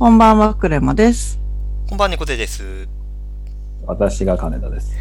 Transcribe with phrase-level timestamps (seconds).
[0.00, 1.38] こんばんは、クレマです。
[1.86, 2.88] こんばんは、猫背です。
[3.84, 4.96] 私が金田です。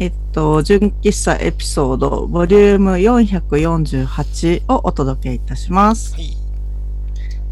[0.00, 6.14] えっと、純喫茶エピソード、ボリューム448をお届けいたします。
[6.14, 6.36] はい。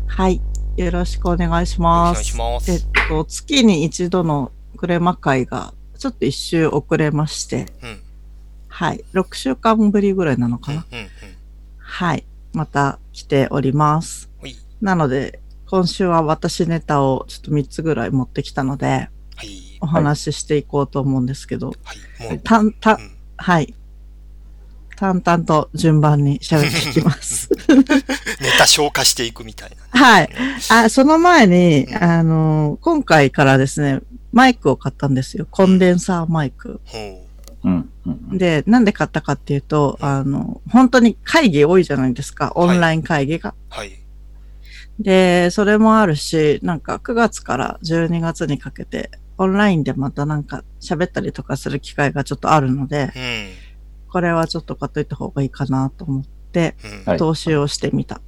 [0.09, 0.41] はい。
[0.77, 2.17] よろしくお願いしおます。
[2.17, 2.73] 願いします。
[2.73, 8.01] えっと、月に一度のクレマ会が、ちょっと一周遅れまして、うん。
[8.67, 9.05] はい。
[9.15, 10.85] 6週間ぶりぐらいなのかな。
[10.91, 11.07] うんうん。
[11.79, 12.25] はい。
[12.55, 14.29] また来ております。
[14.81, 15.39] なので、
[15.71, 18.87] 今週は私ネタをちょっと3つぐらい持ってきたので、
[19.37, 19.79] はい。
[19.81, 21.73] お話ししていこうと思うんですけど、
[22.25, 22.41] はい。
[22.41, 23.75] たん、たう、んはい。
[24.97, 27.51] 淡々と順番に喋っていきます。
[27.71, 27.85] ネ
[28.59, 30.01] タ消化していくみたいな。
[30.01, 30.31] はい。
[30.71, 34.01] あ、その前にう、んあの、今回からですね、
[34.33, 35.47] マイクを買ったんですよ。
[35.51, 36.81] コンデンサーマイク。
[36.85, 36.99] ほ
[37.65, 37.93] うん。
[38.07, 38.39] うん。
[38.39, 42.53] で、なんで買ったかっていうと、あの、本当に会議多いじゃないですか。
[42.55, 43.51] オンライン会議が。
[43.51, 43.55] う。
[43.69, 43.98] はい。
[44.99, 53.69] で、それもあるし、なんか9月から12月にかけて、オンラインでまたなんか喋ったりとかする機会がちょっとあるので、うん。
[54.11, 56.75] これはちょっと買っといた方がいいかなと思って、
[57.19, 58.21] 投資をしてみた。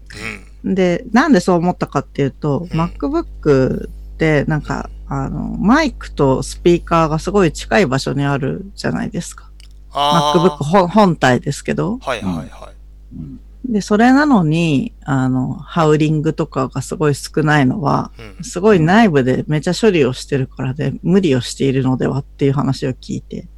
[0.65, 0.75] うん。
[0.75, 9.51] で、なんでそう思ったかっていうと、うん MacBook ってなんか、あの、マイクとスピーカーがすごい近い場所にあるじゃないですか。
[9.93, 11.99] あ MacBook 本本体ですけど。
[11.99, 13.50] はいはいはい。
[13.71, 13.73] うん。
[13.73, 18.45] で、それなのに、あの、ハウリングとかがすごい少ないのは、うん。
[18.45, 23.49] すごい内部でめちゃ処理をしてるからで、無理をしているのではっていう話を聞いて。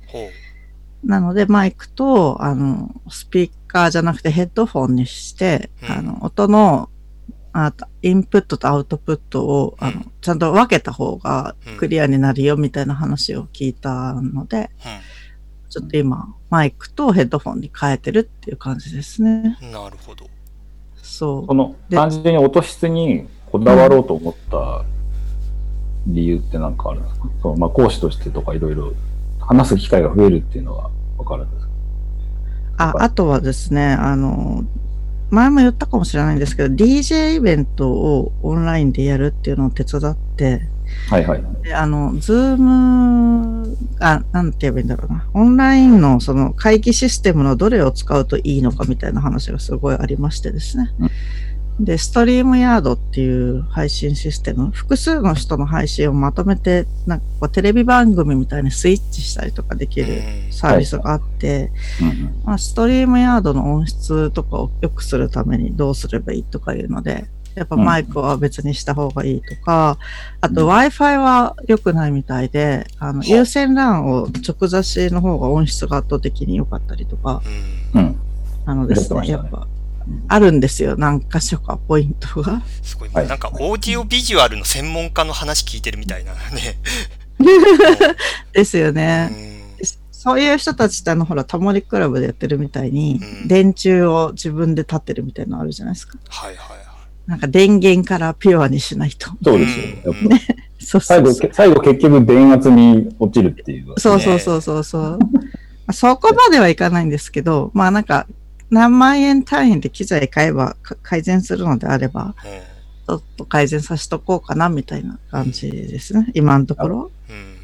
[1.05, 6.91] なので、マイクと、あの、スピーカーじゃなくてヘッドフォンにして、うんあの、音の、
[7.55, 14.71] あインプットとアウトプットを、あのうん、ちゃんと分けた方がうんクリアになるよみたいな話を聞いたので、
[15.73, 19.57] ちょっと今、マイクとヘッドフォンに変えてるっていう感じですね。
[19.63, 19.73] うん。
[19.73, 20.27] なるほど。
[20.97, 24.85] そその、で単純に音質にこだわろうと思った
[26.07, 27.29] 理由って何かあるんですか？
[27.42, 28.92] そう、まあ、講師としてとかいろいろ
[29.41, 31.73] 話す機会が増えるっていうのはわかるんですか？
[31.73, 31.73] う。
[32.98, 34.64] あ、あとはですね、あの、
[35.30, 40.68] 前も言ったかもしれないんですけど、DJ イベントをオンラインでやるっていうのを手伝って、
[41.08, 41.45] はいはい。
[41.63, 45.29] で、あの、ズーム、あ、なんて言えばいいんだろうな。
[45.35, 50.91] オンラインのその会議システムのどれを使うといいのかみたいな話がすごいありましてですね。
[51.80, 62.42] で、 StreamYardっていう配信システム、複数の人の配信をまとめて、なんかこうテレビ番組みたいにスイッチしたりとかできるうんサービスがあって、うんうん。
[62.45, 69.98] まあ、 StreamYardの音質とかを良くするためにどうすればいいとかいうので、やっぱマイクは別にした方がいいとか、
[70.40, 77.42] あとうん Wi-Fi は良くないみたいで、あの、はあ有線 LAN を直差しの方が音質が圧倒的に良かったりとか、
[77.95, 78.01] うん。
[78.01, 78.20] うん。
[78.64, 79.67] なのですね、ねやっぱ、
[80.29, 82.62] あるんですよ、何箇所かポイントが。
[82.83, 83.08] すごい。
[83.11, 86.79] はいなんか、オーディオビジュアルの専門家の話聞いてるみたいなね。
[88.52, 89.27] ですようね。
[89.27, 89.52] ん。
[90.23, 96.17] そういう人たちってあの、ほら、タモリクラブでやってるみたいに、うん電柱を自分で立ってるみたいなのあるじゃないですか。
[96.29, 96.82] はいはいはい。
[97.33, 99.31] なんか電源からピュアにしないと。
[99.43, 99.85] そうですよ。
[99.87, 100.37] やっうんぱ
[100.79, 101.51] そうそ最後、うそう。
[101.55, 103.95] 最後結局電圧に落ちるっていう。
[103.97, 105.19] そうそうそうそうそう。
[105.19, 105.19] ま
[105.87, 108.27] あそこまではいかないんですけど、まあなんか、
[108.69, 112.73] 何万円単位で機材買えばか改善するのであれば、うん
[113.05, 116.29] ちょっと改善させとこうかなみたいな感じですね。
[116.35, 117.11] 今のところ。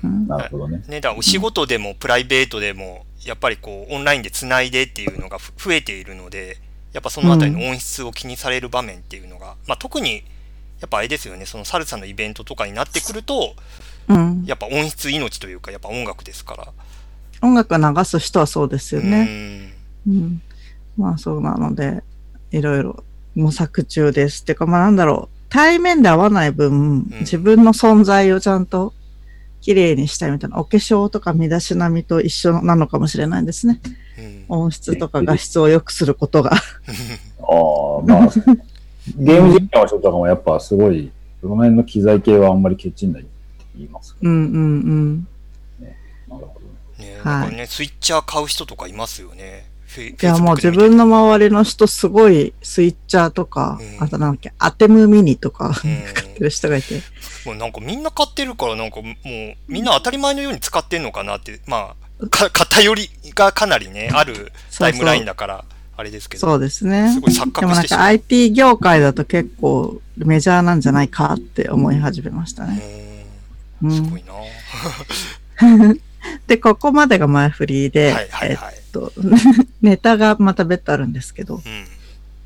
[0.02, 0.82] うんうんなるほどね。
[0.88, 6.56] ね、だお仕事でもプライベートでも、やっぱりこう、オンラインでつないでっていうのがふ増えているので、
[6.98, 10.24] やっぱそのあたりの音質を気にされる場面っていうのが、まあ特に、
[10.80, 13.54] やっぱあれですよね、そのサルサのイベントとかになってくると、
[14.08, 14.44] うん。
[14.46, 16.72] やっぱ音質命というか、やっぱ音楽ですから。
[17.40, 19.26] 音楽流す人はそうですよね。
[19.26, 19.74] ね。
[20.08, 20.42] うん。
[20.96, 22.02] まあそうなので、
[22.50, 23.04] いろいろ
[23.36, 24.42] 模索中です。
[24.42, 25.38] っていうかまあなんだろう。
[25.50, 28.92] 対面で合わない分、自分の存在をちゃんと
[29.60, 33.80] 綺麗にしたいみたいな、お化粧とか身だしなみと一緒なのかもしれないですね。
[34.18, 34.44] うん。
[34.48, 36.52] 音質とか画質を良くすることが。
[36.52, 38.28] ああ、まあ、
[39.16, 41.10] ゲーム実況の人とかもやっぱすごい、
[41.40, 43.30] その辺の機材系はあんまりケチんないって
[43.76, 45.28] 言いますけうんうんうん。
[45.80, 45.86] ど。
[46.36, 46.60] なるほ
[46.98, 47.18] どね。
[47.20, 49.66] んかね、スイッチャー買う人とかいますよね。
[49.88, 57.00] フェいやもう自分の周りの人すごいスイッチャーとか、うんあとなんだっけ、アテムミニとか、うん買ってる人がいて。
[57.46, 59.14] もうなんかみんな買ってるから、なんかもう
[59.66, 65.64] みんな当たり前のように使ってんのかなって、まあ、か偏りがかなりね、あるタイムラインだから、
[65.96, 66.40] あれですけど。
[66.40, 67.20] そうですねす。
[67.20, 68.00] ごい錯でもなんか覚してしまう。
[68.06, 73.24] IT 業界だと結構メジャーなんじゃないかって思い始めましたね。
[73.82, 74.32] ううんんすごいな。
[74.32, 75.94] は
[76.46, 78.74] で、ここまでが前振りで、いはいはい。
[78.74, 79.12] えっと、
[79.82, 81.62] ネタがまた別途あるんですけど、うん。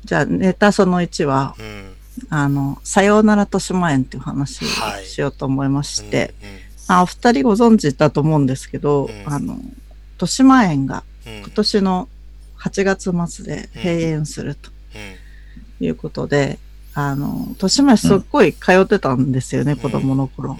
[0.05, 1.93] じゃあネタその1は、うん。
[2.29, 6.63] あの、さようなら豊島園っていう話をはいしようと思いまして、うん
[6.97, 9.33] あお二人ご存知だと思うんですけど、うん。
[9.33, 9.59] あの、
[10.13, 12.09] 豊島園が今年の
[12.59, 14.71] 8月末で閉園すると
[15.79, 15.85] うん。
[15.85, 16.59] いうことで、
[16.93, 19.75] あの、豊島園すっごい通ってたんですよね、ん。
[19.77, 20.51] 子供の頃。
[20.51, 20.59] うん。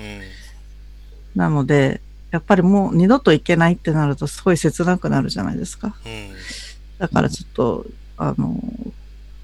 [1.35, 2.01] なので、
[2.31, 5.95] やっぱりもう二度と行けないってなるとすごい切なくなるじゃないですか。
[6.05, 6.31] うん。
[6.97, 7.85] だからちょっと、
[8.17, 8.59] あの、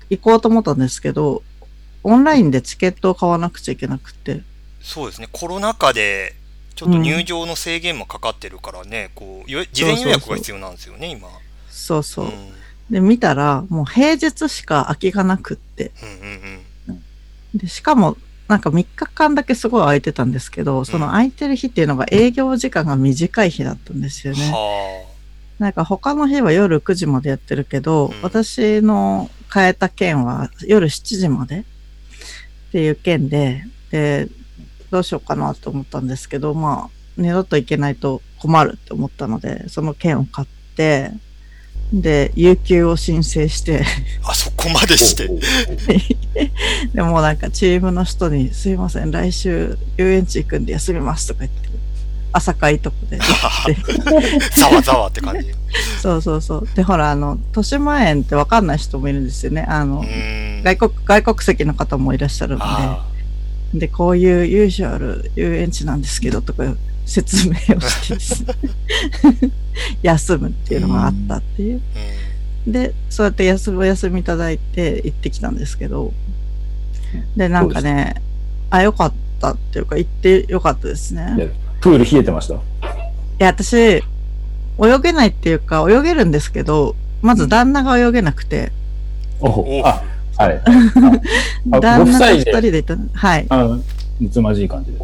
[0.09, 1.43] 行こうと思ったんですけど、
[2.03, 4.41] オンラインでチケットを買わなくちゃいけなくて、
[4.81, 6.35] そうですね、コロナ禍で、
[6.79, 11.27] ちょっと入場の制限もかかってるからね、こう、よ事前予約が必要なんですよね、今。
[11.69, 12.25] そうそう。
[12.27, 12.31] うん
[12.89, 15.91] で、見たら、もう平日しか空きがなくって、
[16.87, 17.03] うんうん
[17.53, 18.15] で、しかも、
[18.47, 24.39] なんか3日間だけすごい空いてたんですけど、その空いてる日っていうのが営業時間が短い日だったんですようん。
[24.39, 24.51] ね。
[24.51, 25.05] は
[25.59, 34.29] なんか他の日は夜9時までやってるけど、うん私の変えた件は夜7時までっていう件で、で、
[34.91, 41.11] どうしようかなと思ったんですけど、まあ、二度と行けないと困るって思ったので、その券を買って、
[41.91, 43.83] で、有給を申請して、
[44.23, 44.31] あ。
[44.31, 45.27] あ、そこまでして？
[46.93, 51.69] でもうなんかチームの人に、すいません、来週遊園地行くんで休みますとか言って、
[52.31, 53.17] 朝会とこで
[54.55, 55.47] ざわざわって感じ。
[56.01, 56.67] そうそうそう。
[56.75, 59.65] で、ほら、あの、豊島園ってわかんない人もいるんですよね。
[59.67, 60.61] あの、うん。
[60.63, 63.18] 外国、外国籍の方もいらっしゃるのあで、
[63.73, 66.63] で、こういうユージュアル遊園地なんですけど、とか
[67.05, 68.53] 説明をしてですね、
[70.01, 71.81] 休むっていうのがあったっていう。
[72.65, 76.13] ーで、そうやって休み、お休みいただいて行ってきたんですけど、
[77.35, 78.15] で、なんかね、
[78.69, 81.35] あ、よかったっていうか、行ってよかったですね。
[81.37, 81.47] いや
[81.81, 82.55] プール冷えてました。
[82.55, 82.57] い
[83.39, 84.03] や、私、泳
[85.01, 88.71] げないっていうか、泳げるんですけど、まず旦那が泳げなくて、
[89.39, 90.03] おおあ、
[90.39, 90.61] はい。
[91.69, 93.09] 旦那と二ご夫妻で人で行ったの。
[93.13, 93.47] はい。
[94.31, 94.99] つまじい感じで。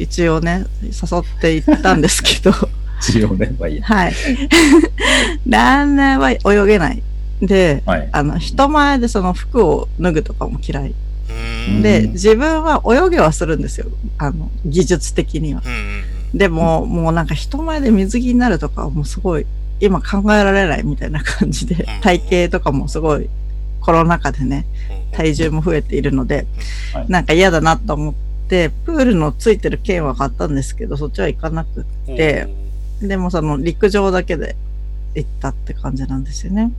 [0.00, 2.52] 一応ね、誘って行ったんですけど、
[3.02, 3.84] 一応ね、まあいいや。
[3.84, 4.14] はい。
[5.48, 7.02] 旦那は泳げない。
[7.42, 8.08] で、はい。
[8.12, 10.94] あの、人前でその服を脱ぐとかも嫌い。
[11.68, 11.82] うん。
[11.82, 13.86] で、うん自分は泳げはするんですよ。
[14.18, 15.62] あの、技術的には。
[16.32, 19.46] でも、もうなんか人前で水着になるとかはもうすごい、
[19.80, 23.28] 今考えられないみたいな感じで、体型とかもすごい、
[23.84, 24.64] コロナ禍でね、
[25.10, 25.16] うん。
[25.16, 26.46] 体重も増えているので、
[26.92, 28.14] はいなんか嫌だなと思っ
[28.48, 32.48] て、プールのついてる券は買ったんですけど、そっちは行かなくで
[33.00, 34.56] でもその陸上だけで
[35.14, 36.72] 行ったって感じなんですよね。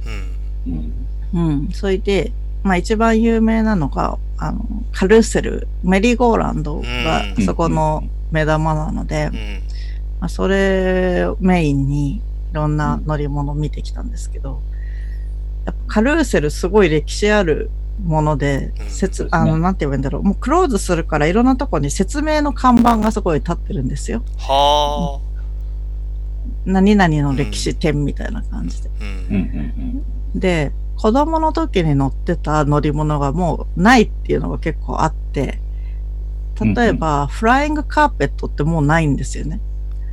[1.33, 1.69] うん。
[1.73, 2.31] それで、
[2.63, 9.33] まあ一番有名なのが、あの、カルーセル、メリーゴーランドがうんそこの目玉なので、うん。
[10.19, 12.21] まあ、それをメインにい
[12.53, 14.61] ろんな乗り物を見てきたんですけど、
[15.87, 17.69] カルーセルすごい歴史ある
[18.03, 24.23] もので、うん説そうですねあの、なんて言うんだろう、もうクローズするからいろんなとこに説明の看板がすごい立ってるんですよ。
[24.37, 25.19] は
[26.65, 28.89] 何々の歴史展みたいな感じで。
[28.89, 29.03] あ。
[29.03, 29.05] う。
[29.05, 30.03] うんん
[30.35, 35.59] で、子供の時に乗ってた乗り物がもうないっていうのが結構あって、
[36.59, 39.59] 例えば、フライングカーペットってもうないんですよね。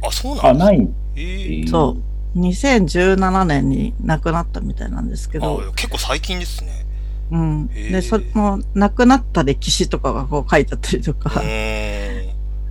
[0.04, 0.40] あ、そううん。
[0.40, 0.64] あ、なんだ。
[0.66, 0.88] ない。
[1.16, 2.11] ええそう。
[2.36, 6.86] 2017年に亡くなったみたいなんですけど、あ結構最近ですね。
[7.30, 7.66] うん。
[7.68, 11.42] で、その亡くなった歴史とかがこう書いてあったりとうか。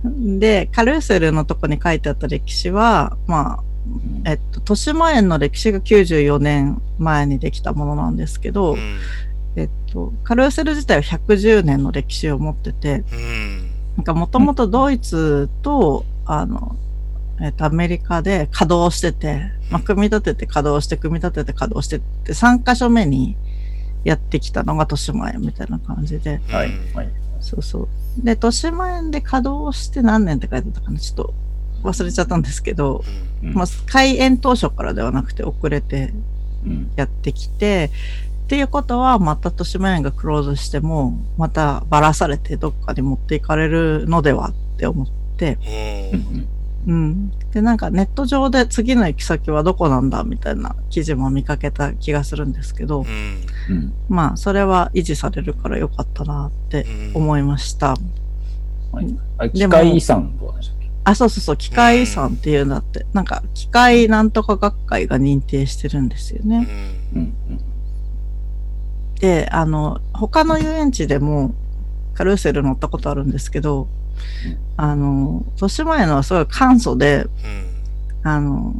[0.04, 3.62] で、カルーセルのとこに書いてあった歴史は、まあ、
[4.24, 8.98] えっと、豊島園の歴史が94年前にできたものなんですけど、うん。
[9.54, 13.70] えっと、カルーセル自体は110年の歴史を持ってて、うん。
[13.96, 16.76] なんかもともとドイツと、あの、
[17.42, 23.36] えっと、アメリカで稼働してて、まあ、組み立てて稼働して、組み立てて稼働してって、3カ所目に
[24.04, 26.70] やってきたのが豊島園みたいな感じで、はい。
[27.40, 27.88] そうそう。
[28.24, 31.34] で、豊島園で稼働して何年って書いてたかなちょっと
[31.82, 33.04] 忘れちゃったんですけど、
[33.42, 36.14] うんまあ、開園当初からではなくて遅れて
[36.64, 37.90] うんやってきて、
[38.44, 45.06] っていうことは、また豊島園がクローズしても、またばらされてどっかに持っていかれるのではって思っ
[45.36, 45.58] て、
[46.12, 46.16] う。
[46.16, 46.48] うんん
[46.86, 47.30] うん。
[47.52, 53.06] で、なんかネット上で次の行き先はどこなんだみたいな記事も見かけた気がするんですけどう、ん。
[53.68, 56.84] うんまあ、それは維持されるからよかったなって
[57.14, 57.22] うん。
[57.22, 57.96] 思いました。
[58.92, 60.90] はいあ機でも械遺産でしたっけ？
[61.04, 66.58] あ、そうそうそう、機械遺産っていうんだって、なんか機械なんとか学会が認定してるんですようね。
[66.58, 66.64] ん。
[67.14, 67.32] うん
[69.20, 71.54] で、あの、他の遊園地でも
[72.14, 73.86] カルーセル乗ったことあるんですけど、
[74.76, 77.26] あの、豊島園のはすごい簡素で、
[78.22, 78.28] うん。
[78.28, 78.74] あの、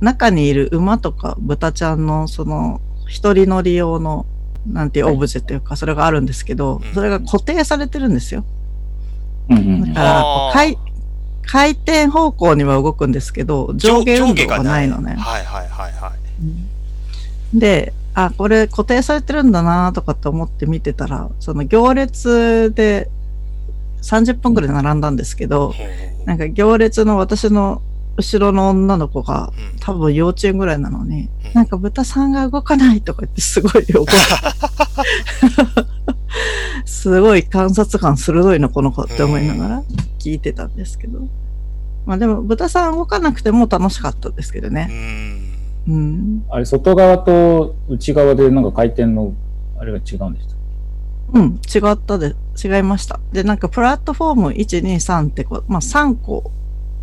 [0.00, 4.26] 中にいる馬とか豚ちゃんのその一人乗り用の
[4.66, 8.44] なんていうオブジェというか、それがあるんですけどうん、それが固定されてるんですよ。
[9.48, 10.78] うんうんだから回、
[11.42, 15.14] 回転方向には動くんですけど、上下運動がないのね。
[15.14, 16.12] はいはいはいは
[17.54, 17.58] い。
[17.58, 23.10] で、あ、これ固定されてるんだなとかって思って見てたら、その行列で
[24.02, 25.74] 30分くらい並んだんですけど、
[26.24, 27.82] なんか行列の私の
[28.16, 34.06] 後ろの女の子がうん多分幼稚園ぐらいなのに、うんなんか豚さんが動かないとか言ってすごい怒る。
[36.84, 39.82] すごい観察眼鋭いのこの子って思いながら
[40.18, 41.20] 聞いてたんですけど。
[42.04, 44.84] まあでも豚さん動かなくても楽しかったですけどうね。
[45.86, 45.92] ん。
[45.92, 46.44] うん。
[46.50, 49.32] あれ、外側と内側でなんか回転の、
[49.78, 50.56] あれが違うんでした。
[51.32, 53.20] うん、違ったで、違いました。
[53.32, 56.50] で、なんかプラットフォーム1、2、3ってこう、まあ3個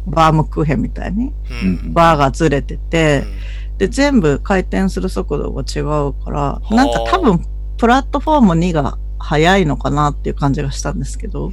[0.07, 1.31] バームクーヘンみたいに
[1.63, 1.93] うん。
[1.93, 7.45] バーがずれてて、うんで、全部回転する速度が違うから、あなんか多分
[7.77, 11.47] プラットフォーム2が速いのかなっていう感じがしたんですけど、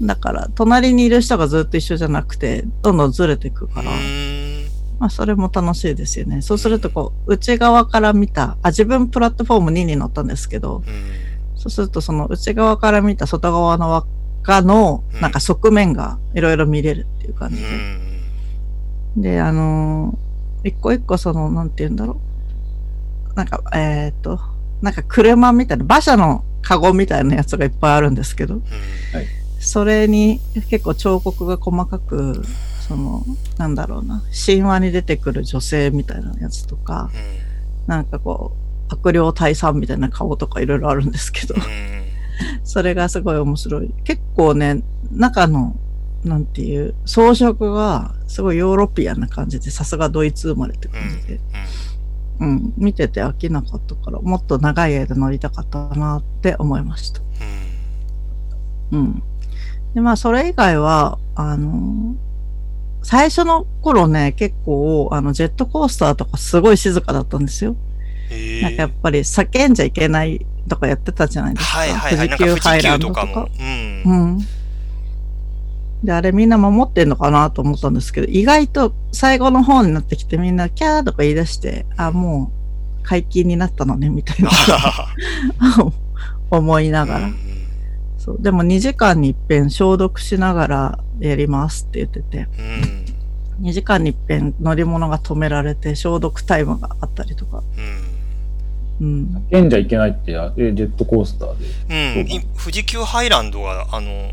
[0.00, 0.06] うん。
[0.06, 4.66] だから隣にいる人がずっと一緒じゃなくて、どんどんずれていくから、うん
[4.98, 6.40] まあそれも楽しいですよね。
[6.42, 11.25] そうするとこう、内側から見た、あ、自分プラットフォーム2に乗ったんですけど、うん
[11.68, 14.06] そうするとその内側から見た外側の輪っ
[14.42, 15.20] かのうん。
[15.20, 17.68] なんか側面がいろいろ見れるっていう感うじで。
[17.68, 19.22] ん。
[19.22, 20.26] で、あのー
[20.64, 22.20] 一個一個その、なんて言うんだろ
[23.32, 23.34] う。
[23.36, 24.40] なんか、えーっと、
[24.82, 28.60] なんか車みたいな、馬車のカゴみたいなやつがいっぱいあるんですけど、
[29.60, 32.42] それに結構彫刻が細かく、
[32.88, 33.24] その、
[33.58, 37.10] なんだろうな、神話に出てくる女性みたいなやつとか、
[37.86, 41.62] なんかこう、悪霊退散みたいな顔とかいろいろあるんですけどう、ん
[42.64, 43.90] それがすごい面白い。
[44.04, 45.76] 結構ね、中の、
[46.24, 51.40] なんていう、装飾がすごいヨーロピアンな感じで、さすがドイツ生まれって感じで、
[52.40, 57.20] うん、見てて飽きなかったから、もっと長い間乗りたかったなって思いました。
[58.92, 59.22] うん。
[59.94, 62.16] で、まあ、それ以外は、あの
[63.02, 67.76] 最初の頃ね、結構、あの、ジェットコースターとかすごい静かだったんですよ。
[68.62, 71.78] なんかやっぱり叫んじゃいけないとかやってたじゃないですか。
[71.78, 72.28] はいはいはい。
[72.30, 73.48] 富士急ハイランドとか急とかも。。
[73.58, 74.26] うんう。
[74.38, 74.38] ん。
[76.04, 84.50] で、あれみんな守ってんのかなと思ったんですけど、意外と最後の方になってきてみんなキャーとか言い出して、あ、もう解禁になったのね、みたいな
[86.50, 87.30] 思いながら。
[88.18, 88.36] そう。
[88.40, 92.48] でも2時間に一遍消毒しながらやりますって言ってて、
[93.60, 93.66] うん。
[93.68, 97.62] 2時間に一遍乗り物が止められて消毒タイムがあったりとか。
[97.76, 98.15] うん。
[99.00, 99.46] うん。
[99.50, 102.20] 叫んじゃいけないって、ジェットコースターで。
[102.20, 104.30] うん、い富士急ハイランドは、あの、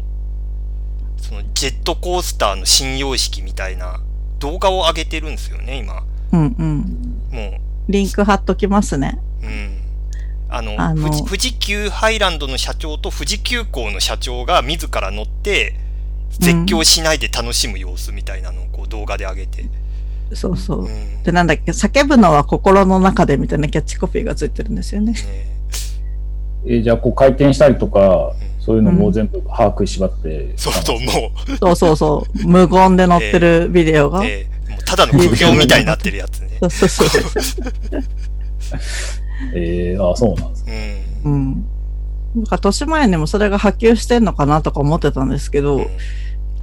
[1.17, 4.01] そのジェットコースターの新様式みたいな
[4.39, 6.03] 動画を上げてるんですよね、今。
[6.32, 7.17] うんうん。
[7.32, 9.20] もリンク貼っときますね。
[9.41, 9.77] う、うん。
[10.50, 15.75] あの、あの富士富士急ハイランドの社長と富士急行の社長が自ら乗って、
[16.39, 19.65] 絶叫しないで楽しむ様子みたいなのをこう動画で上げて。
[20.36, 20.90] そうそうう。
[20.90, 21.24] ん。
[21.24, 25.13] で、なんだっけ、叫ぶのは心の中でみたいなキャッチコピーがついてるんですよね。
[25.13, 25.20] ね
[26.66, 30.54] えじゃあ、こう回転したりとか、そういうのも全部把握しばって。
[30.56, 32.48] そうそう、もう、そうそうそう。
[32.48, 34.25] 無言で乗ってるビデオが。
[34.25, 36.58] えーもうただの苦行みたいになってるやつね。
[36.62, 38.04] そうそうそう。
[39.56, 41.04] えー、あそうなんですね。
[41.25, 41.34] うん。
[41.34, 41.66] うん。
[42.36, 45.88] なんか、年前にもそれが波及してんのかなとか思ってたんですけど、うん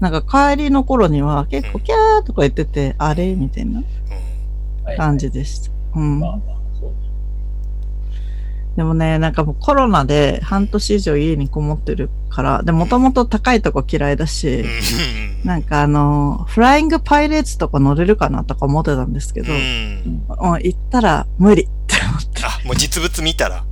[0.00, 3.35] なんか帰りの頃には結構キャーとか言ってて、あれ？
[3.35, 3.83] みたいな
[4.85, 5.71] はい感じでした。
[8.76, 15.45] でもね、なんかもうコロナで半年以上家にこもってるから、で、もともと高いとこ嫌いだし、うん。
[15.45, 20.25] なんかあの、フライングパイレーツとか乗れるかなとか思ってたんですけど、うん。
[20.62, 22.42] 行ったら無理って思って。
[22.45, 23.64] あ、もう実物見たら？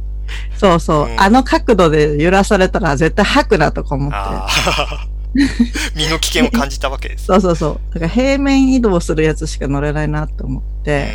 [0.57, 1.21] そうそう、うん。
[1.21, 4.17] あの角度で揺らされたら絶対吐くなとか思って。
[5.95, 7.27] 身の危険を感じたわけです。
[7.27, 7.95] そうそうそう。
[7.95, 11.09] だから平面移動するやつしか乗れないなと思って、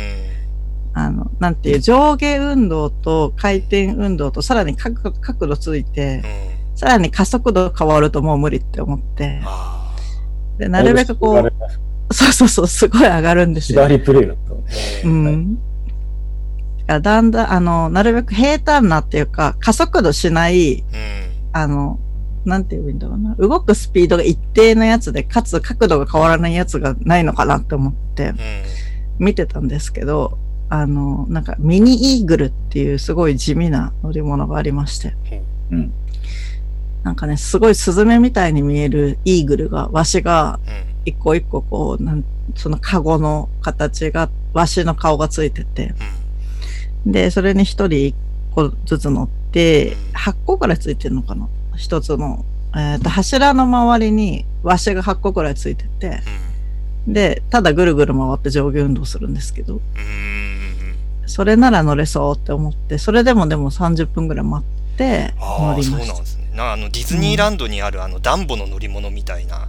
[0.94, 6.22] あの、なんていう、上下運動と回転運動とさらに角角度ついて。
[6.74, 9.94] さらに加速度変わるともう無理って思って、あ
[10.58, 13.82] で、なるべくこう、そうそうそう、すごい上がるんですよ。
[13.82, 14.64] 左プレイだったのね。
[15.04, 15.06] あ。
[15.06, 15.58] うん。
[16.86, 20.84] だだんだん、あの、なるべく平坦なっていうか、加速度しない、うん。
[21.52, 21.98] あの、
[22.44, 23.34] なんて言うんだろうな。
[23.36, 28.36] 動くスピードが一定のやつで、かつ角度が変わらないやつがないのかなって思ってうん。
[29.18, 35.14] 見てたんですけど、あの、なんかミニイーグルっていうすごい地味な乗り物がありまして。
[35.70, 35.92] うん。
[37.02, 40.94] なんかね、すごいスズメみたいに見えるイーグルが、わしがうん。
[41.06, 42.24] 一個一個こう、なん
[42.56, 45.94] そのカゴの形が、わしの顔がついてて、
[47.06, 48.14] で、それに一人一
[48.54, 52.44] 個ずつ乗って、て、8個くらいついてるのかな一つの。
[52.76, 56.20] えっ、と、柱の周りにワシが8個くらいついてて、
[57.06, 59.80] で、ただぐるぐる回って上下運動するんですけど、うん。
[59.80, 60.04] う
[61.26, 61.28] ん。
[61.28, 66.12] それなら乗れそうって思って、それでもでも30分ぐらい待って乗りました。
[66.14, 66.50] なんですね。
[66.54, 69.68] なあの、ディズニーランドにあるあの、ダンボの乗り物みたいな、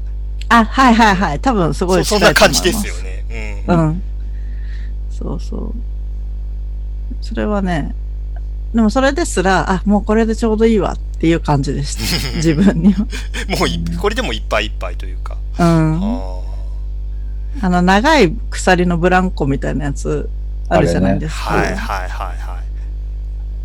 [0.49, 1.39] あ、はいはいはい。
[1.39, 3.25] 多分すごいそそんな感じですよね。
[3.67, 3.77] うん。
[3.79, 4.03] うん。
[5.11, 5.73] そうそう。
[7.21, 7.95] それはね、
[8.73, 12.01] でもそれですら、あ、もうこれでちょうどいいわっていう感じでした。
[12.37, 12.99] 自分には。
[13.59, 15.37] もうい、これでもいっぱいいっぱいというか。
[15.59, 15.99] うん。
[16.03, 16.39] あ
[17.61, 20.29] あの、長い鎖のブランコみたいなやつ
[20.69, 21.53] あるじゃないですか。
[21.53, 22.37] あはいはいはいはい。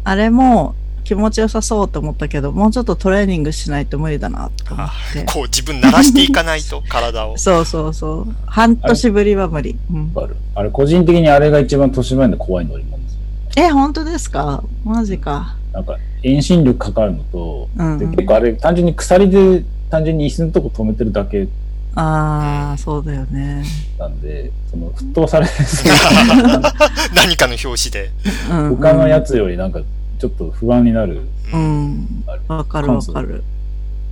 [0.04, 5.24] あれも気持ちよさそうと思ったけど、もうちょっとトレーニングしないと無理だなと思っあて。
[5.24, 7.36] こう自分慣らしていかないと、 体を。
[7.36, 8.34] そうそうそう。
[8.46, 9.76] 半年ぶりは無理。
[9.92, 10.36] うん、ある。
[10.54, 13.66] あれ、個人的にあれが一番豊島園で怖い乗り物ですよ。
[13.66, 14.62] え、本当ですか？
[14.84, 15.56] マジか。
[15.72, 21.48] なんか、遠心力かかるのと、うんで結構あれ、単純に鎖で、単純に椅子のとこ止めてるだけ
[21.94, 23.64] ああ、そうだよね。
[23.98, 25.52] なんで、その、沸騰されて
[27.14, 28.10] 何かの表紙で。
[28.50, 28.76] うん、うん。
[28.76, 29.80] 他のやつよりなんか、
[30.18, 31.22] ちょっと不安になる、
[31.52, 32.24] うん。
[32.46, 33.42] わかるわかる。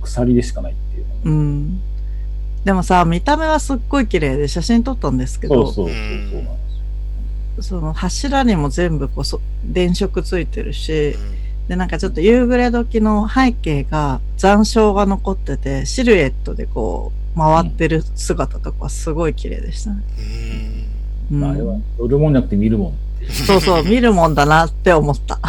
[0.01, 1.79] 鎖でしかないっていううん。
[2.65, 5.95] でもさ、見た目はすっごい綺麗で写真撮ったんですけど、そうそうそう
[6.31, 6.55] そうなん
[7.55, 7.79] ですよ。
[7.79, 11.15] その柱にも全部こうそ電飾ついてるし、
[11.69, 20.01] で、なんかちょっと夕暮れ時の背景が残照が残ってて、シルエットでこう回ってる姿とかすごい綺麗でしたね。
[21.29, 21.35] うん。
[21.37, 22.93] うんまあ、あれは乗るもんじゃなくて見るもん。
[23.29, 25.39] そうそう、見るもんだなって思った。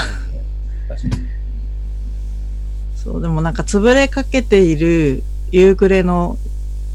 [2.97, 6.37] そう、でもなんか潰れかけている夕暮れの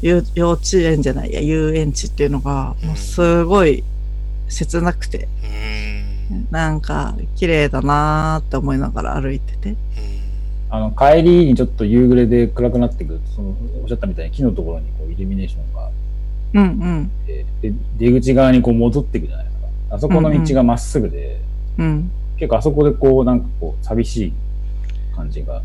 [0.02, 3.82] 幼幼稚園じゃないや、遊園地っていうのが、もうすごい
[4.48, 5.95] 切なくて、うん。
[6.50, 9.76] なんか綺麗だなーって思いながら歩いてて。
[10.68, 15.90] あの、帰りにちょっと夕暮れで暗くなってくると、その、おっしゃったみたいに木のところにこう、イルミネーションが
[16.54, 17.10] うんうん。
[17.26, 19.66] て、で、出口側にこう戻っていくじゃないですか。
[19.90, 21.40] あそこの道がまっすぐで、
[21.78, 22.10] うん。
[22.36, 24.32] 結構あそこでこう、なんかこう、寂しい
[25.14, 25.62] 感じが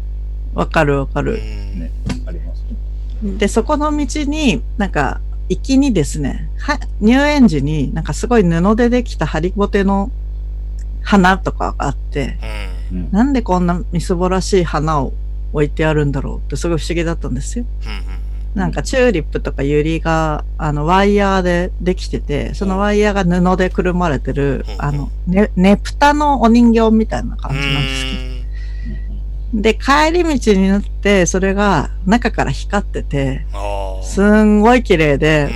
[0.54, 1.38] わかるわかる。
[1.38, 1.92] ね、
[2.26, 2.64] あります
[3.24, 3.38] ね。
[3.38, 10.12] で、そこの道に、なんか、行きにですね、は、入園時になんかすごい布でできたハリボテの
[11.02, 12.38] 花とかがあって、
[12.92, 12.98] うん。
[12.98, 13.12] うん。
[13.12, 15.14] なんでこんなみすぼらしい花を
[15.54, 17.66] 置いてあるんだろうってすごい不思議だったんですよ。
[18.54, 27.62] なんかチューリップとかユリが、あの、ワイヤーでできてて、そのワイヤーが布でくるまれてるう、んあの、ね、ねぷたのお人形みたいな感うん。
[27.62, 29.62] じなんですけど。
[29.62, 33.46] で、帰り道になって、それが中から光ってて。
[34.04, 35.50] すんごい綺麗うで、ん。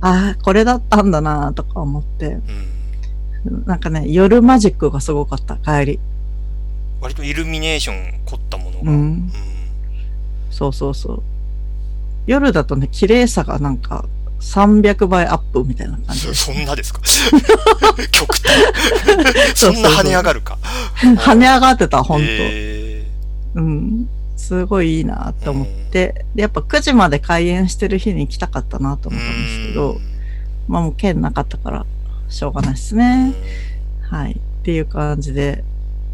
[0.00, 2.42] ああ、これだったんだなとか思って、うん。
[3.66, 6.00] なんかね、夜マジックがすごかった、帰り。
[7.00, 8.90] 割とイルミネーション凝ったものが。
[8.90, 9.32] ううんん。
[10.50, 11.22] そうそうそう。
[12.26, 14.04] 夜だとね、綺麗さがなんか
[14.40, 17.00] 300倍アップみたいな感じそんなですか？
[18.12, 19.54] 極端。
[19.54, 20.58] そんな跳ね上がるか？
[21.00, 22.26] 跳ね上がってた、ほんと。
[22.28, 23.06] へ
[23.54, 24.08] うん。
[24.36, 30.00] すごいいいなって思って、でやっぱ9時まで開園してる日に行きたかったなとー思ったんですけどうん、
[30.68, 31.86] まあもう券なかったから、
[32.28, 33.34] しょうがないですね。
[34.02, 34.32] はい。
[34.32, 35.64] っていう感じで、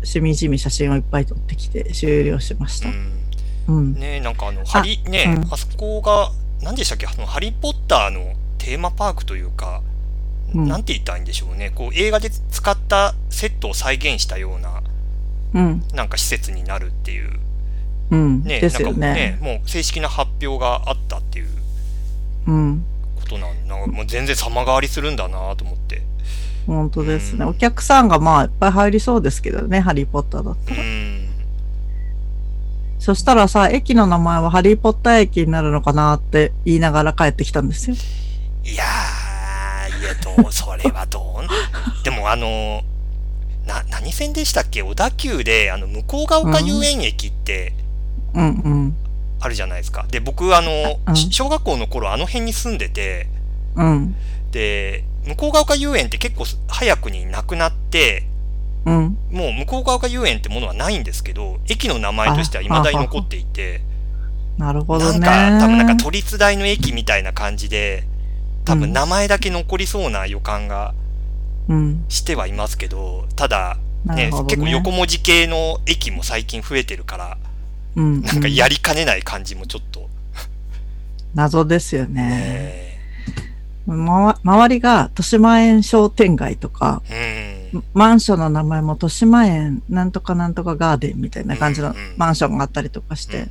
[0.03, 2.89] しみじみ写真をいっぱい撮ってきて終了しました。
[2.89, 3.13] うん
[3.67, 3.95] うん。
[3.95, 6.31] ねなんかあの、ハリ、ね、うんあそこが、
[6.63, 7.07] 何でしたっけ？
[7.07, 9.83] あの、ハリーポッターのテーマパークというか、
[10.55, 11.73] うんなんて言ったらいいんでしょうね。
[11.75, 14.83] こう、映画で使ったセットを再現したような、
[15.55, 15.83] うん。
[15.95, 17.41] なんか施設になるっていう、
[18.11, 18.45] うん。
[18.45, 19.39] ね、ですよなんかね。
[19.41, 21.49] もう正式な発表があったっていう
[22.47, 22.85] うん。
[23.95, 26.03] もう全然様変わりするんだなと思って。
[26.67, 27.45] 本当ですね。
[27.45, 30.83] うんお客さんがまあいっぱい入りそうですけどね、ハリーポッターだったうら。
[30.83, 31.29] ん。
[32.99, 37.97] そしたらさ、駅の名前はハリーポッター駅になるのかなって言いながら帰ってきたんですよ。
[38.65, 41.45] いやー、いや、どう、それはどう、
[42.03, 42.83] でもあの、
[43.67, 44.83] な、何線でしたっけ？
[44.83, 47.75] 小田急で、あの、向こうが丘遊園駅って
[48.33, 48.97] うんうん。
[49.41, 50.07] あるじゃないですか。
[50.11, 53.27] で、僕、あの、うんし小学校の頃、あの辺に住んでて、
[53.77, 54.15] うん。
[54.51, 58.27] で、向こうが丘遊園って結構早くになくなって、
[58.85, 59.19] うん。
[59.31, 63.83] もう向こうが丘遊園ってものはないんですけど、駅の名前としては未だに残っていて、
[64.59, 65.19] なるほどね。
[65.19, 68.05] なんか、多分なんか都立大の駅みたいな感じで、
[68.65, 70.95] 多分名前だけ残りそうな予感が
[71.69, 72.05] うん。
[72.09, 74.31] してはいますけど、ただ、ねね。
[74.31, 77.39] 結構横文字系の駅も最近増えてるから、
[77.97, 78.23] うん。
[78.23, 80.09] なんかうんやりかねない感じもちょっと、
[81.35, 82.29] 謎ですよね。
[82.29, 82.94] ね
[83.87, 87.03] まわ周りが豊島園商店街とか、
[87.73, 87.85] うん。
[87.93, 93.51] マンションの名前も豊島園なんとかなんとかガーデンみたいな感じのマンションがあったりとかして、うん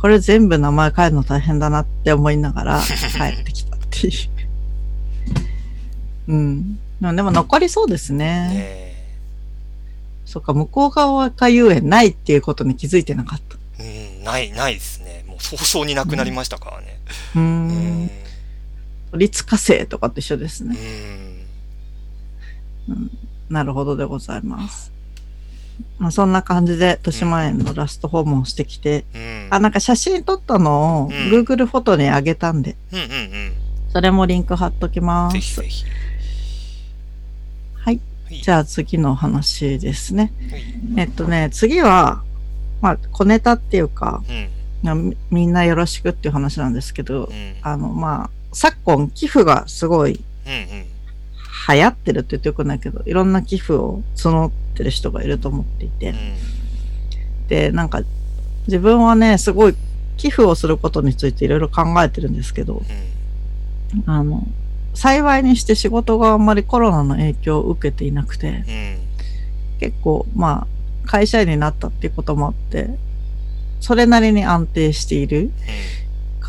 [0.00, 2.80] これ全部名前変えるの大変だなって思いながら
[3.18, 4.12] 帰ってきたっていう。
[6.32, 6.78] うん。
[7.00, 8.48] まあでも残りそうですね。
[8.48, 8.90] ね
[10.24, 13.56] そっか、向こう側が遊園ないっていうことに気づいてなかった。
[13.82, 15.24] うん、ない、ないですね。
[15.26, 16.98] もう早々になくなりましたからね。
[17.34, 18.10] うーうん
[19.14, 20.76] 立火星とかと一緒ですうね。
[22.88, 23.10] ん。
[23.48, 24.92] なるほどでございます。
[25.98, 29.48] まあ、そんな感じで、豊島園のラスト訪問してきて、うん。
[29.50, 33.52] あ、なんか写真撮ったのをうん Google フォトに上げたんで、うんうんうん。
[33.92, 35.62] それもリンク貼っときますぜひぜ。
[35.68, 35.84] ひ。
[37.74, 38.00] はい。
[38.26, 38.40] はい。
[38.42, 40.32] じゃあ次の話ですね。
[40.50, 40.64] はい
[40.98, 42.22] えっとね、次は、
[42.80, 44.22] まあ、小ネタっていうか、
[44.84, 45.16] うん。
[45.30, 47.54] みんなよろしくっていう話なんですけどう、ん。
[47.62, 50.24] あの、まあ、昨今寄付がすごい。
[51.72, 56.14] 流行ってるって言ってよくないけど、いろんな寄付を募ってる人がいると思っていて、
[57.48, 58.02] で、なんか、
[58.66, 59.74] 自分はね、すごい
[60.16, 62.82] 寄付をすることについていろいろ考えてるんですけど、
[64.06, 64.46] あの、
[64.94, 68.64] 幸いにして仕事があんまりコロナの影響を受けていなくて。
[69.80, 70.66] 結構、ま
[71.04, 72.90] あ、会社員になったっていうこともあって、
[73.80, 75.50] それなりに安定している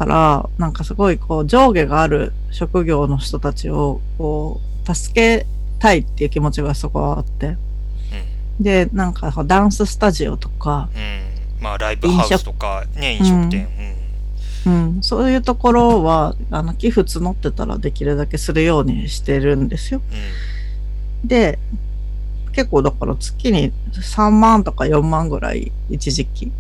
[0.02, 5.46] から、なんかすごいこう上下がある職業の人たちをこう助け
[5.78, 7.58] たいっていう気持ちがそこはあって。
[8.60, 11.02] で、なんかダンススタジオとか、うん。
[11.02, 11.06] う
[11.62, 11.64] ん。
[11.64, 13.68] まあ、ライブハウスとか、ね、飲食店。
[14.64, 20.02] うん、そういうところは、あの、寄付募ってたらできるだけするようにしてるんですよ。
[21.24, 21.28] うん。
[21.28, 21.58] で、
[22.54, 26.52] 結構だから月に3万とか4万ぐらい一時期、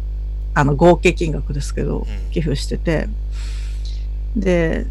[0.55, 3.07] あの合計金額ですけど、うん寄付してて、
[4.35, 4.85] で、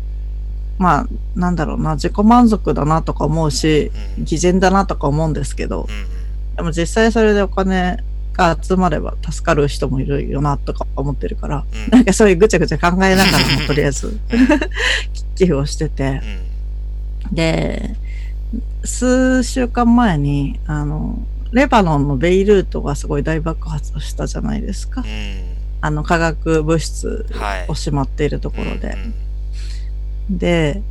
[0.80, 4.24] まあ、なんだろうな、自己満足だなとか思うし、うん。
[4.24, 6.56] 偽善だなとか思うんですけど、うん。
[6.56, 7.98] でも実際それでお金
[8.32, 11.90] が集まれば助かる人もいるよなとか思ってるから、うん。
[11.90, 14.18] なんかそういうぐちゃぐちゃ考えながらもとりあえず
[15.34, 16.22] 寄付をしてて、
[17.28, 17.34] うん。
[17.34, 17.94] で、
[18.82, 21.18] 数週間前に、あの、
[21.52, 25.02] レバノンのベイルートがすごい大爆発したじゃないですか。
[25.02, 25.06] うん。
[25.82, 28.88] あの化学物質はいをしまっているところで。
[28.88, 29.14] うん
[30.30, 30.82] で、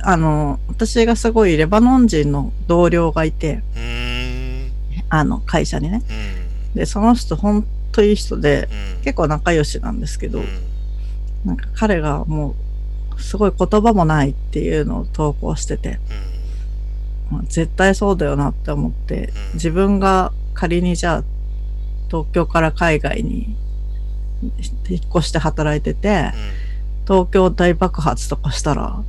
[0.00, 3.62] あの、私がすごいレバノン人の同僚がいて。
[5.10, 6.02] あの会社にね。
[6.72, 6.74] うん。
[6.74, 9.02] で、その人本当いい人で、うん。
[9.02, 10.46] 結構仲良しなんですけど、うん
[11.44, 12.54] なんか彼がも
[13.16, 16.00] う、すごい言葉もないっていうのを投稿してて、
[17.30, 21.24] まあ絶対そうだよなって思って、うん自分が仮にじゃあ、
[22.08, 23.56] 東京から海外に
[24.88, 26.32] 引っ越して働いてて、
[27.04, 28.96] 東京大爆発とかしたら、うん。
[28.98, 29.04] うん。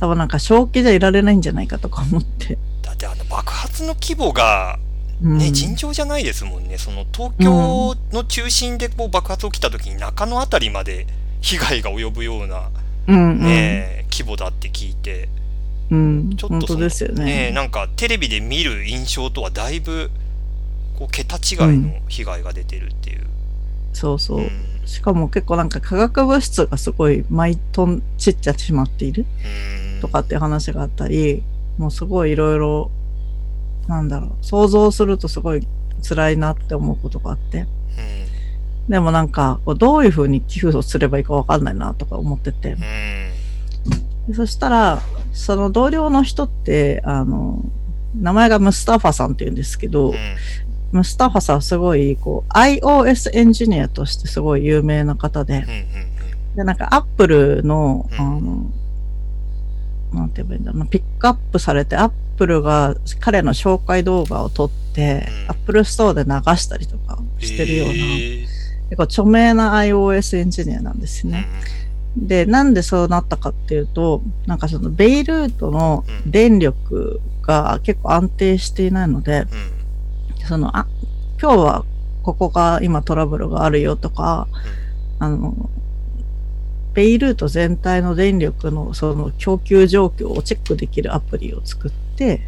[0.00, 2.58] 多分なんか正気じゃいられないんじゃないかとか思って。
[2.82, 4.78] だってあの爆発の規模が
[5.22, 6.78] うんね、尋常じゃないですもんね。
[6.78, 11.06] その東京の中心でこう爆発起きた時に中野あたりまで
[11.40, 12.70] 被害が及ぶような
[13.08, 13.40] うんうん。
[13.40, 15.28] ね、規模だって聞いて、
[15.90, 16.36] うん。
[16.36, 17.24] 本ちょっとですよね。
[17.48, 20.10] ねなんかテレビで見る印象とはだいぶ
[20.96, 23.26] こう桁違いの被害が出てるっていう。
[23.92, 24.42] そうそうう。
[24.42, 24.50] ん
[24.88, 29.26] しかも結構なんか化学物質がすごい毎トンちっちゃしまっている。
[29.94, 30.00] うん。
[30.00, 31.42] とかっていう話があったり、
[31.76, 32.90] もうすごいいろいろ、
[33.86, 35.66] なんだろう、想像するとすごい
[36.02, 37.66] 辛いなって思うことがあって。
[38.88, 42.78] でもなんか、どういうふうに寄付をすればいいかわかんないなとか思ってて。
[44.34, 45.02] そしたら、
[45.34, 47.62] その同僚の人って、あの、
[48.18, 50.14] 名前がムスタファさんって言うんですけど、
[51.04, 56.56] ムスタファさんはすごい、こう、iOS エンジニアとしてすごい有名な方で、うん。
[56.56, 58.70] で、なんかアップルの、うんあの、
[60.12, 68.46] なんて言えばいいんだろうな、ピックアップされて、アップルが彼の紹介動画を撮って、うんアップルストアで流したりとかしてるような、えー
[68.88, 71.46] 結構著名な iOS エンジニアなんですうんね。
[72.16, 79.77] で、なんでそうなったかっていうと、なんかそのベイルートのうん電力が結構安定していないので、うん。
[80.48, 80.86] その、あ、
[81.40, 81.84] 今日は
[82.22, 84.48] ここが今トラブルがあるよとか、
[85.18, 85.70] あの、
[86.94, 92.40] ベイルート全体の電力のその供給状況をチェックできるアプリを作って。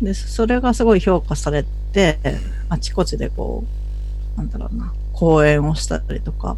[0.00, 2.20] で、それがすごい評価されて、
[2.68, 3.64] あちこちでこ
[4.36, 6.56] う、なんだろうな、講演をしたりとか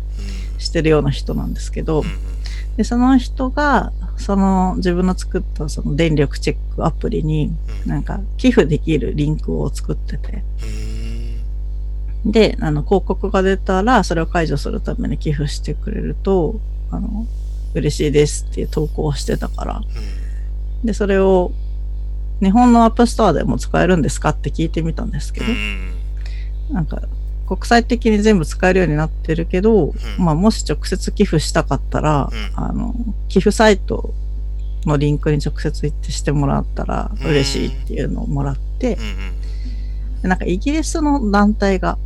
[0.55, 0.61] うん。
[0.61, 2.07] してるような人なんですけどう、ん
[2.81, 7.53] で、その人が、その自分の作ったその電力チェックアプリに、
[7.85, 7.91] うん。
[7.91, 10.43] なんか寄付できるリンクを作ってて、
[12.25, 16.59] うんで、あの、広告が出たら、それを解除するために寄付してくれると、
[16.91, 17.27] あの、
[17.75, 19.83] 嬉しいですっていう投稿をしてたから、
[20.83, 21.53] で、それを、
[22.41, 25.93] 日本の App Store でも使えるんですかって聞いてみたんですけど、うん。
[26.71, 27.03] なんか、
[27.51, 32.95] 国際的に全部使えるようになってるけど、んまあ、もし直接寄付したかったら、うんあの、
[33.29, 34.15] 寄付サイト
[34.87, 39.03] のリンクに直接行ってしてもらったら嬉しいっていうのをもらって、うん。
[39.03, 40.23] うん。
[40.23, 41.99] でなんかイギリスの団体が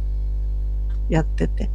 [1.11, 1.69] やってて、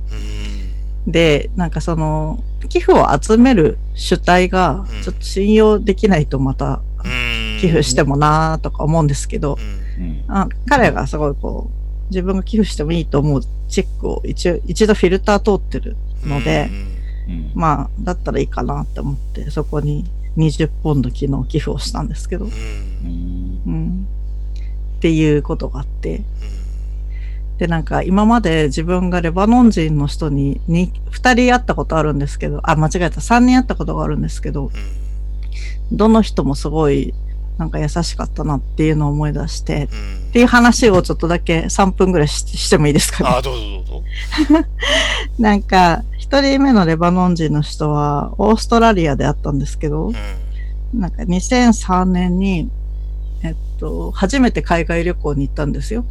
[1.05, 1.11] うん。
[1.11, 7.59] で、なんかその、寄付を集める主体がうん、ちょっと信用できないとまたうん。
[7.61, 9.59] 寄付してもなーとか思うんですけど
[9.99, 10.05] う、ん。
[10.05, 10.23] うん。
[10.27, 11.78] あ彼がすごいこう、
[12.09, 16.69] 自分が寄付してもいいと思うチェックを一応、一度フィルター通ってるので、
[17.27, 17.51] うん。
[17.53, 20.05] まあ、だったらいいかなって思って、そこに
[20.37, 22.51] 20ポンド昨日寄付をしたんですけど、うん。
[22.51, 23.61] うん。
[23.65, 24.07] うん。
[24.97, 26.23] っていうことがあって、
[27.59, 34.71] で、なんか今まで自分がレバノン人の人にに2人会ったことあるんですけど、あ、間違えた、3人会ったことがあるんですけど、
[35.91, 37.13] どの人もすごい
[37.59, 40.29] なんか優しかったなっていうのを思い出して、うん。
[40.29, 43.29] っていう話をちょっとだけ3分ぐらいししてもいいですかね。
[43.29, 44.03] あ、どうぞどうぞ。
[45.37, 50.11] なんか、一人目のレバノン人の人は、オーストラリアであったんですけどう、
[50.97, 50.99] ん。
[50.99, 52.69] なんか2003年に、
[53.43, 56.05] えっと、初めて海外旅行に行ったんですよ。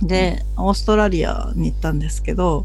[0.00, 0.08] うん。
[0.08, 2.64] で、オーストラリアに行ったんですけど、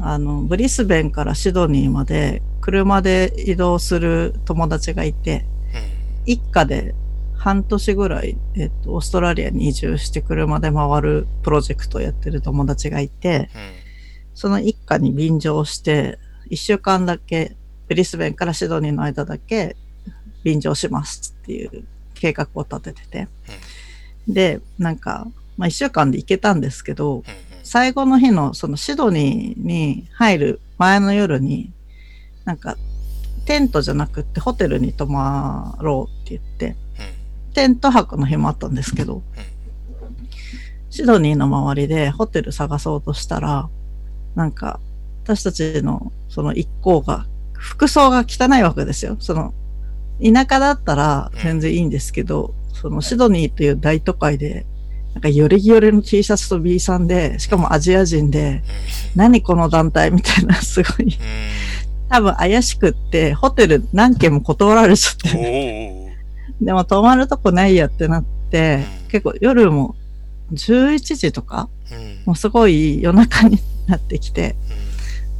[0.00, 5.44] あの、ブリスベンからシドニーまで車で移動する友達がいて、
[6.26, 6.94] 一家で
[7.36, 13.50] 半年ぐらい、えっと、オーストラリアに移住して車で回るプロジェクトをやってる友達がいて、
[14.34, 17.56] その一家に便乗して、一週間だけ、
[17.88, 19.76] ブリスベンからシドニーの間だけ
[20.44, 23.28] 便乗しますっていう計画を立ててて。
[24.28, 27.24] で、なんか、まあ一週間で行けたんですけど、
[27.64, 31.72] 最後の日のそのシドニーに入る前の夜に、
[32.44, 32.76] なんか、
[33.44, 36.76] テントじゃなくってホテルに泊まろうって言って、
[37.54, 39.22] テント泊の日もあったんですけど、
[40.90, 43.68] シドニーの周りでホテル探そうとしたら、
[44.34, 44.80] なんか、
[45.24, 49.16] 私たちのその一行が、服装が汚いわけですよ。
[49.20, 49.54] その、
[50.22, 54.66] 田舎だったら全然いいんですけど、そのシドニーという大都会で、
[55.14, 58.62] なんかよりよりの T シャツと B さんで、しかもアジア人で、
[59.14, 61.18] 何この団体みたいな、すごい、
[62.12, 66.12] 多分怪しくって、ホテル何件も断られちゃって。
[66.60, 69.96] でも泊まるとこないやってなって、結構夜も
[70.52, 71.70] 11時とか、
[72.26, 74.56] もうすごい夜中になってきて、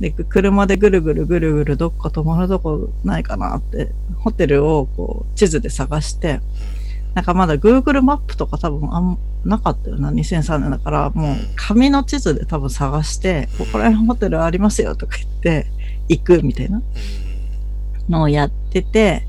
[0.01, 6.41] で、車でぐるぐるぐるぐるどっか泊まるとこないかなって、ホテルをこう地図で探して、
[7.13, 15.67] なんかまだ Google マップとか多分あんなかったよな、2003年だから、もう紙の地図で多分探して、ここら辺ホテルありますよとか言って、
[16.09, 16.83] 行くみたいな。
[18.09, 19.27] のをやってて、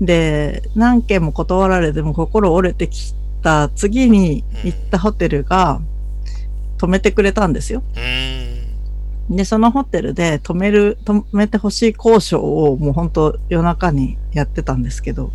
[0.00, 5.80] で、何件も断られても心折れてきた次に行ったホテルが
[6.78, 7.82] 止めてくれたんですよ。
[9.30, 15.32] で、そのホテルで止める、止めてほしい交渉をもう本当夜中にやってたんですけど、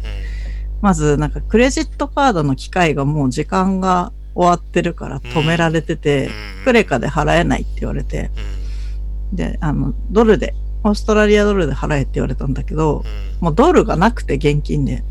[0.82, 6.30] まずなんかクレジットカードの機械がもう時間が終わってるから止められてて、
[6.64, 8.32] クレカで払えないって言われて、
[9.34, 13.04] で、あの、ドルで、オーストラリアドルで払えって言われたんだけど、
[13.40, 15.04] もうドルがなくて現金で。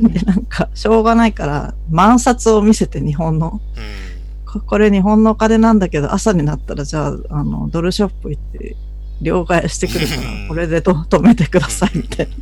[0.00, 3.60] で、なんか、しょうがないから、万札を見せて日本の、
[4.46, 8.76] ここれ日本のお金なんだけど、朝になったらじゃあ、あの、ドルショップ行って、
[9.20, 12.32] 両替してくるから、これでと 止めてください、みたいな。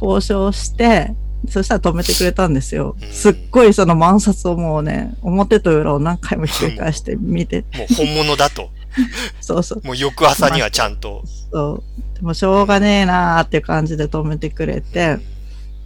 [0.00, 1.14] 交渉して、
[1.48, 2.96] そしたら止めてくれたんですよ。
[3.10, 7.64] すっごいその万札をもうね、表と裏を何回もひっくり返して見て。
[7.74, 8.70] もう本物だと。
[9.40, 9.86] そうそう。
[9.86, 11.22] もう翌朝にはちゃんと。
[11.52, 11.82] そ
[12.14, 12.14] う。
[12.14, 15.18] でもしょうがねえなーっていう感じで止めてくれて、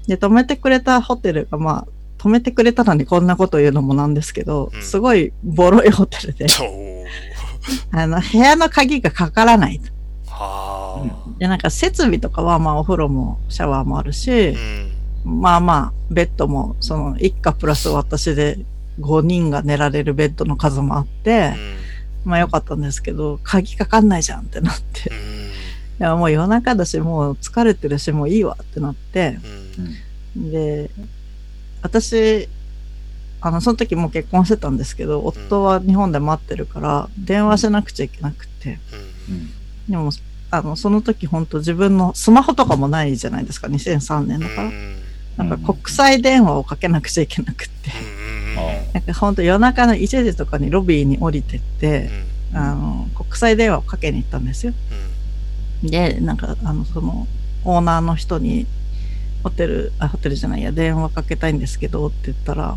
[0.06, 1.86] で、止めてくれたホテルが、まあ、
[2.18, 6.46] 止めてくれたのにこんなこと言うのもなんですけど、うんすごいボロいホテルで。
[7.92, 9.92] あの、部屋の鍵がかからないと。
[10.26, 11.38] はあ。
[11.38, 14.56] で、なんか設備とかは、まあ、お風呂もシャワーもあるし
[15.24, 15.40] う、ん。
[15.42, 18.58] まあまあ、ベッドも、その、一家プラス私で
[19.00, 21.54] 5人が寝られるベッドの数もあって、
[22.24, 25.10] まあよかったんですけど、鍵かかんないじゃんってなって。
[25.10, 25.12] い
[25.98, 29.38] や、もう夜中だし、もう疲れてるし、もういいわってなって、
[30.36, 30.90] で、
[31.82, 32.48] 私、
[33.40, 38.78] あの、その時もう結婚してたんですけど、夫は日本で待ってるから、電話しなくちゃいけなくて、
[39.88, 40.10] でも、
[40.50, 44.70] あの、その時本当自分のスマホとかもないじゃないですか、2003年だから。
[45.38, 47.90] なんか国際電話をかけなくちゃいけなくって、
[48.92, 52.10] なんか本当夜中の1時とかにロビーに降りてって、
[52.54, 54.72] あの、国際電話をかけに行ったんですよ。
[55.82, 57.26] で、なんか、あの、その、
[57.64, 58.66] オーナーの人に、
[59.42, 62.76] ホテル、あ、ホテルじゃないや、電話かけたいんですけどって言ったら、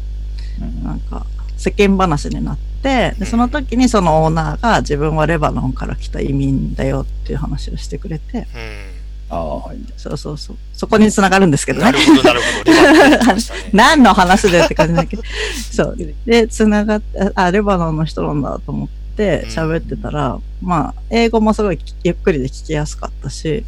[0.62, 0.84] うん。
[0.84, 1.26] なんか、
[1.58, 8.95] 世間話になって、で、その時にそのオーナーが自分はレバノンから来た移民だよっていう話をしてくれて、う
[9.30, 9.78] ああ、はい。
[9.98, 10.58] そうそうそう。
[10.74, 11.78] そこに繋がるんですけん。
[11.80, 11.92] どね。
[11.92, 13.36] な。
[13.74, 15.24] 何の話でって感じだけど。
[15.72, 15.98] そう。
[16.26, 23.64] で、繋がって、あ、レバノンの人なんだと思って喋ってたら、まあ、英語もすごいゆっくりで聞きやすかったし、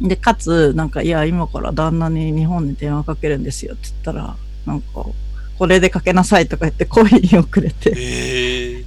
[0.00, 0.08] うん。
[0.08, 5.04] で、かつ、なんか、いや、今から旦那に日本に電話かけるんですよって言ったら、なんか、
[5.58, 8.84] これでかけなさいとか言ってコインをくれて、ええ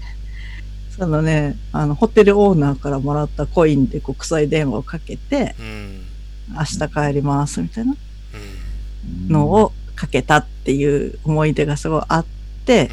[1.00, 6.06] そのね、あの、ホテルオーナーからもらったコインで国際電話をかけて、うん。
[6.52, 7.96] 明日帰りますみたいな
[8.34, 9.34] うん。
[9.34, 12.26] のをかけたっていう思い出がすごいあっ
[12.66, 12.90] て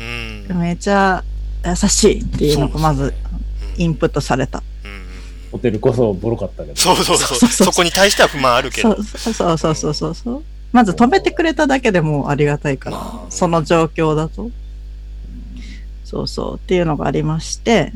[0.51, 0.59] う、ん。
[0.59, 1.25] めちゃ
[1.65, 4.63] 優しいっていうのがまずうんインプットされた。
[4.85, 5.03] うん
[5.53, 6.77] ホテルこそボロかったけど。
[6.77, 7.49] そうそうそうそう。
[7.49, 8.95] そうそこに対しては不満あるけど。
[8.97, 10.43] そうそうそうそうそうそうそう。
[10.73, 12.97] まず止めてくれただけでもありがたいから、
[13.31, 14.51] その状況だと。
[16.07, 17.93] そうそうっていうのがありまして、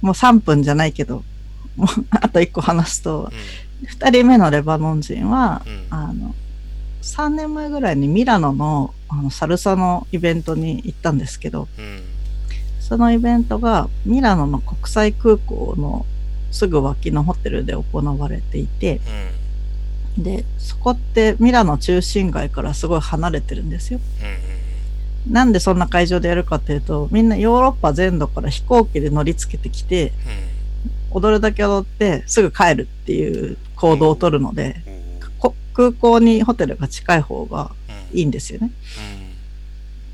[0.00, 1.22] もう3分じゃないけど、
[1.76, 3.30] も うあと1個話すと、
[4.00, 5.72] 2人目のレバノン人は、うん。
[5.72, 5.86] うん。
[5.90, 6.34] あの、
[7.02, 12.00] 3年前ぐらいにミラノのあのサルサのイベントに行ったんですけど、うん。
[12.80, 16.06] そのイベントがミラノの国際空港の
[16.50, 19.02] すぐ脇のホテルで行われていて、
[20.16, 20.22] うん。
[20.22, 24.00] で、そこってミラノ中心街からすごい離れてるんですよ。
[24.22, 24.51] うん。
[25.28, 30.12] なんでそんな会場でやるかっていうと、みんなヨーロッパ全土から飛行機で乗り付けてきて、
[31.10, 34.82] 踊るだけ踊ってすぐ帰るっていう行動をとるので、
[35.20, 35.30] うん。
[35.38, 37.70] こ空港にホテルが近い方が
[38.12, 38.18] うん。
[38.18, 38.70] いいんですよね。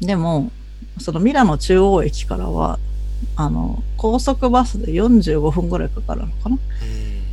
[0.00, 0.52] でも、
[1.00, 2.78] そのミラノ中央駅からは、
[3.34, 6.56] あの、高速バスで45分ぐらいかかるのかな？
[6.56, 6.58] うん。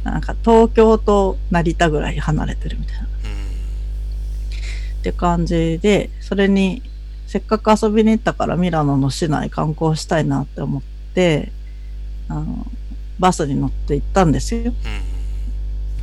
[0.03, 3.05] なんか東京と成田ぐらい離れてるみたいな。
[3.05, 3.07] っ
[5.03, 6.81] て感じで、それに
[7.27, 10.81] せっかく遊びに行ったからミラノの市内観光したいなって思っ
[11.13, 11.51] て、
[12.29, 12.65] あの、
[13.19, 14.61] バスに乗って行ったんですよ。
[14.65, 14.73] うん。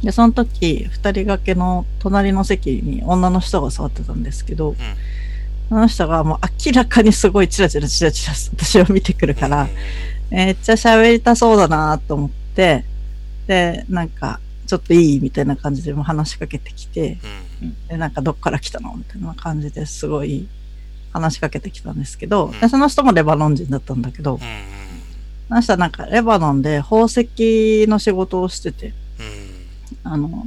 [0.02, 4.74] で、その時、二人掛けの隣の席に女の人が座ってたんですけど、
[5.68, 9.68] その人がもう明らかにすごいチラチラチラチラ私を見てくるから、
[10.30, 12.84] めっちゃ喋りたそうだなと思って、
[13.46, 17.18] で、なんか、ちょっといいみたいな感じでもう話しかけてきて、
[17.62, 17.76] うん。
[17.88, 20.48] で、なんかどっから来たのみたいな感じですごい
[21.12, 24.40] 話しかけてきたんですけど、うんでその人もレバノン人だったんだけど、うん。
[25.48, 28.94] その人はなんかレバノンで宝石の仕事をしてて、
[30.04, 30.12] うん。
[30.12, 30.44] あの、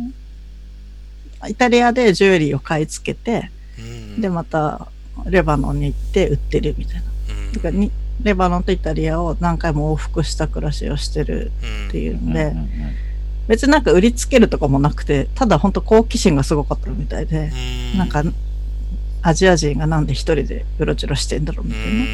[1.47, 3.81] イタリアでジュエリーを買い付けて、う
[4.17, 4.21] ん。
[4.21, 4.87] で、また
[5.25, 7.01] レバノンに行って売ってるみたいな。
[7.47, 7.91] うん、だからに
[8.23, 11.51] レバノンとイタリアを何回も往復した暮らしをしてる
[11.87, 12.53] っていうので、
[13.47, 17.51] 別になんか売りつけるとかもなくて、ただ本当好奇心がすごかったみたいで、
[17.93, 18.23] うん、なんか、
[19.27, 22.05] アジア人がなんで一人でうろちょろしてんだろううみたいな。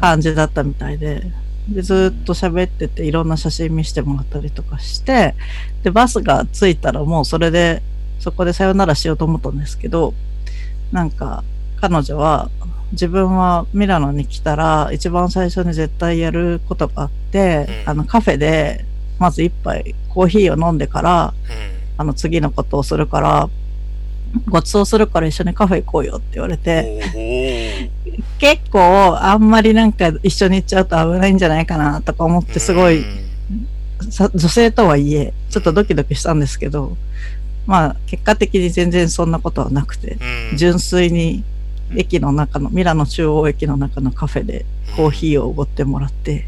[0.00, 1.22] 感じだったみたいで、
[1.68, 5.34] で、ずっと喋ってていろんな写真見せてもらったりとかして、
[5.82, 7.82] で、バスが着いたらもうそれで、
[8.20, 10.14] そこでさよならしようと思ったんですけど、
[10.92, 11.42] なんか、
[11.80, 12.48] 彼女は、
[12.92, 18.86] 自分はミラノに来たら一番最初に絶対やることがあって、うんあのカフェで
[19.18, 21.34] まず一杯コーヒーを飲んでから、
[21.96, 23.50] あの次のことをするから、
[24.48, 27.90] ご馳走するから一緒にカフェ行こうよって言われて、
[28.38, 33.04] 結構あんまりなんか一緒に行っちゃうと危ないんじゃないかなとか思ってすごい、
[34.10, 36.96] さ女性とはいえ、ちょっとドキドキしたんですけど、
[37.66, 40.18] まあ結果的に全然そんなことはなくて、
[40.50, 41.44] うん、純粋に
[41.94, 46.46] 駅の中の、ミラノ中央駅の中のカフェでコーヒーをおごってもらって、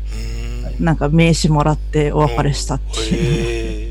[0.78, 3.89] うん、なんか名刺もらってお別れしたっていう。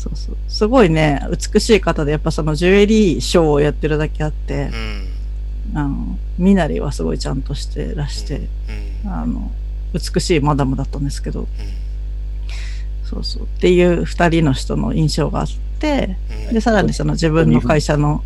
[0.00, 0.36] へそうそう。
[0.48, 4.72] すごいね、美しい方で、やっぱそのジュエリーショーをやってるだけあってー、
[5.72, 5.78] うん。
[5.78, 8.48] あの、身なりはすごいちゃんとしてらして、
[9.04, 9.12] うん。
[9.12, 9.50] あの、
[9.92, 11.46] 美しいマダムだったんですけど、う
[13.04, 13.42] そうそう。
[13.42, 15.46] っていう二人の人の印象があっ
[15.78, 16.16] て、
[16.50, 16.54] ん。
[16.54, 18.22] で、さらにその自分の会社の、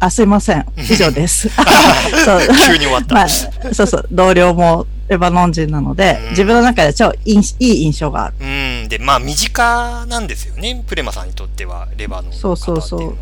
[0.00, 0.66] あ、すいません。
[0.76, 1.48] 以上です。
[2.24, 2.40] そう。
[2.66, 3.14] 急に終わった。
[3.14, 4.08] まあ、そうそう。
[4.10, 8.34] 同僚もレバノン人なのでうん、自分の中で超いいいい印象がある。
[8.40, 8.44] う
[8.84, 8.88] ん。
[8.88, 10.82] で、まあ、身近なんですよね。
[10.86, 13.16] プレマさんにとっては、レバノンの方そうそうそう。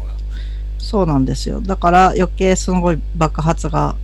[0.78, 1.60] そうなんですよ。
[1.60, 3.96] だから余計すごい爆発が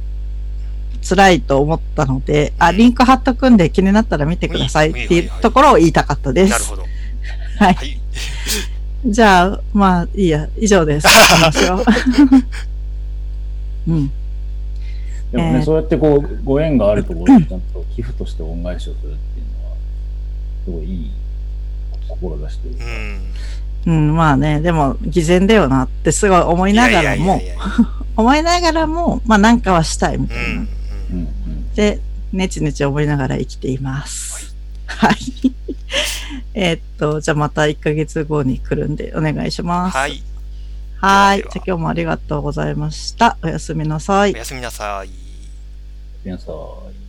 [1.07, 6.51] 辛いと思ったので、あ、リンク貼っとくんで気になったら見てくださいっていうところを言いたかったです。
[6.51, 6.83] なるほど。
[7.59, 7.75] はい。
[7.75, 8.01] はい。
[9.07, 11.07] じゃあ、まあいいや、以上です。
[13.89, 14.11] うん。
[15.33, 19.77] でもね、えーそうやってこう、ご縁があるところにちゃんと寄付として恩返しをするっていうのは、
[20.65, 21.11] すごいいい
[22.09, 22.85] 志というか、
[23.87, 23.93] うん。
[23.93, 27.41] うん、まあね、でも偽善だよなってすごい思いながらも
[28.17, 30.45] 思いながらも、まあなんかはしたいみたいな。
[30.45, 30.69] うん
[31.13, 31.29] うん
[31.75, 32.01] で、
[32.33, 34.55] ねちねち思いながら生きています。
[34.87, 35.53] はい。
[36.55, 39.97] えーっと、じゃあまた1ヶ月後に来るんでお願いします。
[39.97, 40.23] はい。
[40.97, 41.39] はい。
[41.39, 43.39] じゃあ今日もありがとうございました。
[43.43, 44.37] おやすみなさいお。
[44.37, 45.11] やすみなさい。
[46.25, 47.00] 皆さん